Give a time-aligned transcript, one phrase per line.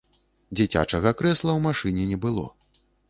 [0.59, 2.45] Дзіцячага крэсла ў машыне не было.